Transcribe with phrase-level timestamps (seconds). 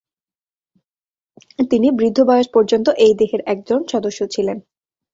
[1.71, 4.57] তিনি বৃদ্ধ বয়স পর্যন্ত এই দেহের একজন সদস্য ছিলেন।